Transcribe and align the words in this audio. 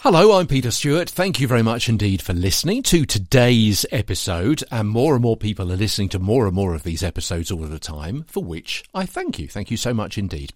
Hello, 0.00 0.38
I'm 0.38 0.46
Peter 0.46 0.70
Stewart. 0.70 1.10
Thank 1.10 1.40
you 1.40 1.48
very 1.48 1.62
much 1.62 1.88
indeed 1.88 2.22
for 2.22 2.32
listening 2.32 2.84
to 2.84 3.04
today's 3.04 3.84
episode. 3.90 4.62
And 4.70 4.88
more 4.88 5.14
and 5.14 5.22
more 5.22 5.36
people 5.36 5.72
are 5.72 5.76
listening 5.76 6.08
to 6.10 6.20
more 6.20 6.46
and 6.46 6.54
more 6.54 6.76
of 6.76 6.84
these 6.84 7.02
episodes 7.02 7.50
all 7.50 7.58
the 7.62 7.80
time, 7.80 8.24
for 8.28 8.44
which 8.44 8.84
I 8.94 9.04
thank 9.04 9.40
you. 9.40 9.48
Thank 9.48 9.70
you 9.70 9.76
so 9.76 9.92
much 9.92 10.16
indeed. 10.16 10.52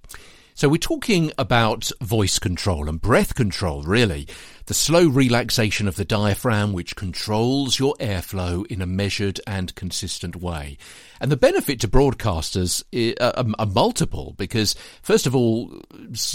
So 0.60 0.68
we're 0.68 0.76
talking 0.76 1.32
about 1.38 1.90
voice 2.02 2.38
control 2.38 2.86
and 2.90 3.00
breath 3.00 3.34
control, 3.34 3.82
really. 3.82 4.28
The 4.66 4.74
slow 4.74 5.08
relaxation 5.08 5.88
of 5.88 5.96
the 5.96 6.04
diaphragm, 6.04 6.74
which 6.74 6.96
controls 6.96 7.78
your 7.78 7.94
airflow 7.94 8.66
in 8.66 8.82
a 8.82 8.86
measured 8.86 9.40
and 9.46 9.74
consistent 9.74 10.36
way. 10.36 10.76
And 11.18 11.32
the 11.32 11.38
benefit 11.38 11.80
to 11.80 11.88
broadcasters 11.88 12.84
eh, 12.92 13.14
are, 13.22 13.46
are 13.58 13.64
multiple 13.64 14.34
because, 14.36 14.74
first 15.00 15.26
of 15.26 15.34
all, 15.34 15.80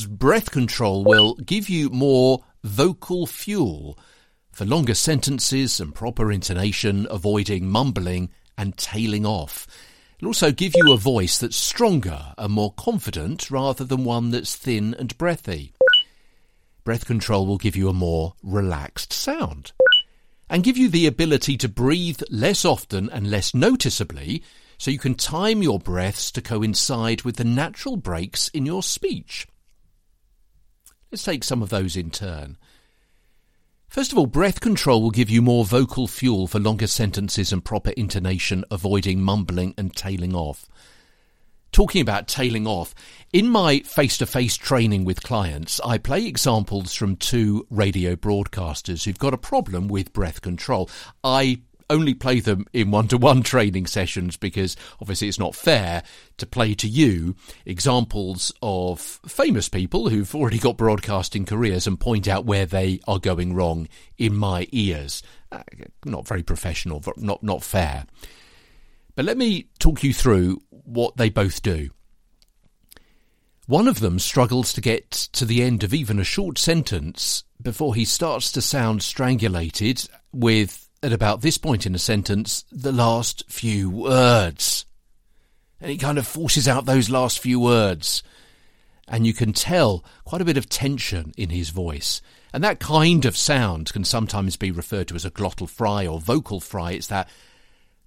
breath 0.10 0.50
control 0.50 1.04
will 1.04 1.36
give 1.36 1.70
you 1.70 1.92
more 1.92 2.44
vocal 2.64 3.28
fuel 3.28 3.96
for 4.52 4.66
longer 4.66 4.96
sentences 4.96 5.80
and 5.80 5.94
proper 5.94 6.32
intonation, 6.32 7.06
avoiding 7.12 7.70
mumbling 7.70 8.32
and 8.58 8.76
tailing 8.76 9.28
off. 9.28 9.68
It'll 10.18 10.30
also 10.30 10.52
give 10.52 10.74
you 10.76 10.94
a 10.94 10.98
voice 10.98 11.38
that's 11.38 11.58
stronger 11.58 12.34
and 12.38 12.54
more 12.54 12.74
confident 12.74 13.52
rather 13.52 13.84
than 13.84 14.06
one 14.06 14.32
that's 14.32 14.56
thin 14.56 14.94
and 14.94 15.18
breathy. 15.18 15.74
Breath 16.84 17.06
control 17.06 17.46
will 17.46 17.58
give 17.58 17.76
you 17.76 17.90
a 17.90 17.94
more 17.94 18.36
relaxed 18.42 19.12
sound 19.12 19.74
and 20.50 20.64
give 20.64 20.78
you 20.78 20.88
the 20.88 21.08
ability 21.08 21.58
to 21.58 21.68
breathe 21.68 22.22
less 22.30 22.64
often 22.64 23.10
and 23.10 23.30
less 23.30 23.54
noticeably 23.54 24.44
so 24.78 24.92
you 24.92 25.00
can 25.00 25.16
time 25.16 25.64
your 25.64 25.80
breaths 25.80 26.32
to 26.32 26.42
coincide 26.42 27.24
with 27.24 27.38
the 27.38 27.44
natural 27.44 27.98
breaks 27.98 28.50
in 28.50 28.66
your 28.66 28.84
speech. 28.84 29.48
Let's 31.12 31.24
take 31.24 31.44
some 31.44 31.62
of 31.62 31.70
those 31.70 31.96
in 31.96 32.12
turn. 32.12 32.58
First 33.88 34.12
of 34.12 34.18
all, 34.18 34.26
breath 34.26 34.60
control 34.60 35.02
will 35.02 35.12
give 35.12 35.30
you 35.30 35.42
more 35.42 35.64
vocal 35.64 36.08
fuel 36.08 36.48
for 36.48 36.60
longer 36.60 36.88
sentences 36.88 37.54
and 37.54 37.64
proper 37.64 37.92
intonation, 37.92 38.66
avoiding 38.70 39.22
mumbling 39.22 39.74
and 39.78 39.96
tailing 39.96 40.36
off. 40.36 40.66
Talking 41.72 42.02
about 42.02 42.28
tailing 42.28 42.68
off, 42.68 42.96
in 43.34 43.50
my 43.50 43.80
face 43.80 44.18
to 44.20 44.26
face 44.26 44.56
training 44.56 45.04
with 45.04 45.24
clients, 45.24 45.82
I 45.84 45.98
play 45.98 46.26
examples 46.26 46.94
from 46.94 47.18
two 47.18 47.68
radio 47.70 48.16
broadcasters 48.16 49.04
who've 49.04 49.20
got 49.20 49.34
a 49.34 49.38
problem 49.38 49.88
with 49.88 50.14
breath 50.14 50.42
control. 50.42 50.90
I 51.24 51.62
only 51.90 52.14
play 52.14 52.40
them 52.40 52.66
in 52.74 52.92
one 52.92 53.08
to 53.10 53.18
one 53.18 53.44
training 53.44 53.86
sessions 53.86 54.38
because 54.38 54.76
obviously 55.02 55.28
it's 55.28 55.40
not 55.40 55.56
fair 55.56 56.04
to 56.38 56.46
play 56.46 56.74
to 56.76 56.88
you 56.88 57.36
examples 57.66 58.52
of 58.62 59.00
famous 59.00 59.70
people 59.70 60.10
who've 60.10 60.34
already 60.36 60.60
got 60.60 60.78
broadcasting 60.78 61.46
careers 61.46 61.88
and 61.88 62.00
point 62.00 62.28
out 62.28 62.46
where 62.46 62.66
they 62.66 63.00
are 63.08 63.20
going 63.20 63.54
wrong 63.54 63.88
in 64.18 64.36
my 64.36 64.68
ears. 64.72 65.22
Uh, 65.52 65.64
not 66.06 66.28
very 66.28 66.44
professional, 66.44 67.04
not, 67.18 67.44
not 67.44 67.64
fair. 67.64 68.06
But 69.16 69.26
let 69.26 69.38
me 69.38 69.68
talk 69.80 70.04
you 70.04 70.14
through 70.14 70.62
what 70.70 71.18
they 71.18 71.30
both 71.30 71.62
do. 71.62 71.90
One 73.68 73.88
of 73.88 74.00
them 74.00 74.20
struggles 74.20 74.74
to 74.74 74.82
get 74.82 75.10
to 75.10 75.46
the 75.46 75.64
end 75.64 75.84
of 75.84 75.94
even 75.94 76.20
a 76.20 76.24
short 76.24 76.60
sentence 76.60 77.44
before 77.60 77.96
he 77.96 78.06
starts 78.06 78.52
to 78.52 78.62
sound 78.62 79.02
strangulated 79.02 80.08
with 80.32 80.85
at 81.06 81.14
about 81.14 81.42
this 81.42 81.60
point 81.60 81.86
in 81.86 81.94
a 81.94 82.00
sentence 82.00 82.66
the 82.72 82.92
last 82.92 83.44
few 83.48 83.92
words. 83.92 84.86
And 85.80 85.92
he 85.92 85.98
kind 85.98 86.18
of 86.18 86.26
forces 86.26 86.68
out 86.68 86.86
those 86.86 87.12
last 87.12 87.40
few 87.40 87.60
words. 87.60 88.24
And 89.08 89.28
you 89.28 89.34
can 89.34 89.54
tell 89.54 90.04
quite 90.24 90.42
a 90.42 90.46
bit 90.46 90.58
of 90.58 90.68
tension 90.68 91.32
in 91.38 91.52
his 91.52 91.70
voice. 91.70 92.24
And 92.52 92.64
that 92.64 92.80
kind 92.80 93.24
of 93.24 93.38
sound 93.38 93.94
can 93.94 94.04
sometimes 94.04 94.58
be 94.58 94.72
referred 94.72 95.10
to 95.10 95.16
as 95.16 95.26
a 95.26 95.32
glottal 95.32 95.70
fry 95.70 96.08
or 96.08 96.20
vocal 96.20 96.60
fry. 96.60 96.94
It's 96.94 97.08
that 97.08 97.30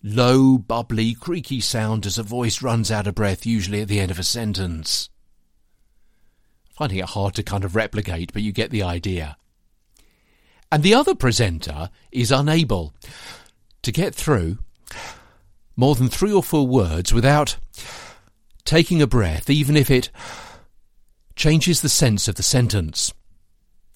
low, 0.03 0.59
bubbly, 0.59 1.15
creaky 1.15 1.61
sound 1.61 2.05
as 2.05 2.19
a 2.19 2.25
voice 2.25 2.63
runs 2.63 2.91
out 2.91 3.07
of 3.07 3.15
breath, 3.15 3.47
usually 3.47 3.81
at 3.81 3.89
the 3.89 4.01
end 4.01 4.11
of 4.11 4.19
a 4.19 4.25
sentence. 4.25 5.09
Finding 6.73 6.99
it 6.99 7.05
hard 7.05 7.35
to 7.37 7.45
kind 7.45 7.63
of 7.63 7.77
replicate, 7.77 8.33
but 8.33 8.43
you 8.43 8.51
get 8.51 8.73
the 8.73 8.83
idea. 8.83 9.37
And 10.71 10.83
the 10.83 10.95
other 10.95 11.15
presenter 11.15 11.91
is 12.13 12.31
unable 12.31 12.95
to 13.83 13.93
get 13.93 14.15
through 14.15 14.59
more 15.77 15.95
than 15.95 16.09
three 16.09 16.33
or 16.33 16.43
four 16.43 16.67
words 16.67 17.13
without 17.13 17.57
taking 18.65 19.01
a 19.01 19.07
breath, 19.07 19.49
even 19.49 19.77
if 19.77 19.91
it 19.91 20.11
changes 21.37 21.81
the 21.81 21.89
sense 21.89 22.29
of 22.29 22.35
the 22.35 22.43
sentence. 22.43 23.15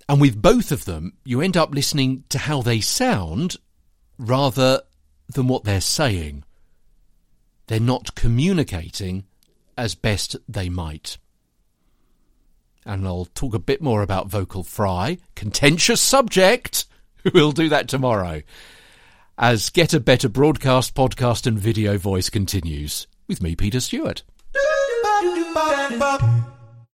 And 0.08 0.20
with 0.20 0.40
both 0.40 0.72
of 0.72 0.84
them, 0.84 1.14
you 1.24 1.40
end 1.40 1.56
up 1.56 1.74
listening 1.74 2.24
to 2.30 2.38
how 2.38 2.62
they 2.62 2.80
sound 2.80 3.56
rather 4.18 4.80
than 5.28 5.48
what 5.48 5.64
they're 5.64 5.80
saying. 5.80 6.44
They're 7.66 7.80
not 7.80 8.14
communicating 8.14 9.24
as 9.76 9.94
best 9.94 10.36
they 10.48 10.68
might 10.68 11.18
and 12.84 13.06
I'll 13.06 13.26
talk 13.34 13.54
a 13.54 13.58
bit 13.58 13.80
more 13.82 14.02
about 14.02 14.28
vocal 14.28 14.62
fry. 14.64 15.18
Contentious 15.34 16.00
subject. 16.00 16.86
We'll 17.32 17.52
do 17.52 17.68
that 17.68 17.86
tomorrow. 17.86 18.42
As 19.38 19.70
Get 19.70 19.94
a 19.94 20.00
Better 20.00 20.28
broadcast, 20.28 20.96
podcast, 20.96 21.46
and 21.46 21.56
video 21.56 21.96
voice 21.96 22.28
continues 22.28 23.06
with 23.28 23.40
me, 23.40 23.54
Peter 23.54 23.78
Stewart. 23.78 24.24